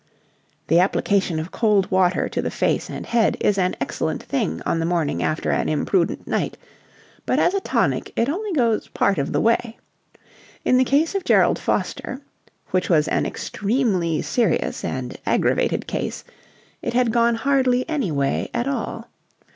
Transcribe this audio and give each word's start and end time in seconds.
The 0.65 0.79
application 0.79 1.39
of 1.39 1.51
cold 1.51 1.91
water 1.91 2.27
to 2.27 2.41
the 2.41 2.49
face 2.49 2.89
and 2.89 3.05
head 3.05 3.37
is 3.39 3.59
an 3.59 3.75
excellent 3.79 4.23
thing 4.23 4.59
on 4.65 4.79
the 4.79 4.85
morning 4.87 5.21
after 5.21 5.51
an 5.51 5.69
imprudent 5.69 6.25
night, 6.25 6.57
but 7.27 7.37
as 7.37 7.53
a 7.53 7.59
tonic 7.59 8.11
it 8.15 8.27
only 8.27 8.51
goes 8.53 8.87
part 8.87 9.19
of 9.19 9.31
the 9.31 9.39
way. 9.39 9.77
In 10.65 10.77
the 10.79 10.83
case 10.83 11.13
of 11.13 11.23
Gerald 11.23 11.59
Foster, 11.59 12.19
which 12.71 12.89
was 12.89 13.07
an 13.09 13.27
extremely 13.27 14.23
serious 14.23 14.83
and 14.83 15.19
aggravated 15.23 15.85
case, 15.85 16.23
it 16.81 16.95
had 16.95 17.11
gone 17.13 17.35
hardly 17.35 17.87
any 17.87 18.11
way 18.11 18.49
at 18.55 18.67
all. 18.67 19.07